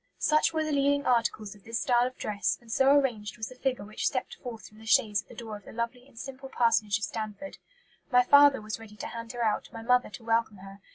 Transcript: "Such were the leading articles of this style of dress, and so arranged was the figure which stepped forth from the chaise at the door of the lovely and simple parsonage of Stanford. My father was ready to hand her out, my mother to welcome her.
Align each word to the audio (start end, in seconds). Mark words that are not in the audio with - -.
"Such 0.17 0.51
were 0.51 0.63
the 0.63 0.71
leading 0.71 1.05
articles 1.05 1.53
of 1.53 1.63
this 1.63 1.79
style 1.79 2.07
of 2.07 2.17
dress, 2.17 2.57
and 2.59 2.71
so 2.71 2.89
arranged 2.89 3.37
was 3.37 3.49
the 3.49 3.55
figure 3.55 3.85
which 3.85 4.07
stepped 4.07 4.33
forth 4.37 4.67
from 4.67 4.79
the 4.79 4.87
chaise 4.87 5.21
at 5.21 5.27
the 5.27 5.35
door 5.35 5.57
of 5.57 5.65
the 5.65 5.71
lovely 5.71 6.07
and 6.07 6.17
simple 6.17 6.49
parsonage 6.49 6.97
of 6.97 7.03
Stanford. 7.03 7.59
My 8.11 8.23
father 8.23 8.61
was 8.61 8.79
ready 8.79 8.95
to 8.95 9.05
hand 9.05 9.31
her 9.33 9.43
out, 9.45 9.69
my 9.71 9.83
mother 9.83 10.09
to 10.09 10.23
welcome 10.23 10.57
her. 10.57 10.79